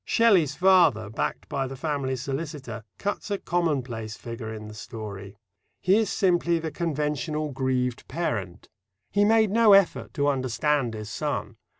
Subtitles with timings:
[0.03, 5.35] Shelley's father, backed by the family solicitor, cuts a commonplace figure in the story.
[5.79, 8.67] He is simply the conventional grieved parent.
[9.11, 11.57] He made no effort to understand his son.